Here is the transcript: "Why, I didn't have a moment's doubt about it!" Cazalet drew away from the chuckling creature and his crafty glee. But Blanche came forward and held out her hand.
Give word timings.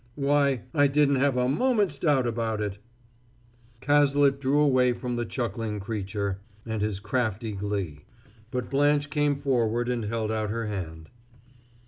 "Why, 0.15 0.63
I 0.73 0.87
didn't 0.87 1.17
have 1.17 1.37
a 1.37 1.47
moment's 1.47 1.99
doubt 1.99 2.25
about 2.25 2.59
it!" 2.59 2.79
Cazalet 3.81 4.41
drew 4.41 4.59
away 4.59 4.93
from 4.93 5.15
the 5.15 5.25
chuckling 5.25 5.79
creature 5.79 6.39
and 6.65 6.81
his 6.81 6.99
crafty 6.99 7.51
glee. 7.51 7.99
But 8.49 8.67
Blanche 8.71 9.11
came 9.11 9.35
forward 9.35 9.89
and 9.89 10.05
held 10.05 10.31
out 10.31 10.49
her 10.49 10.65
hand. 10.65 11.11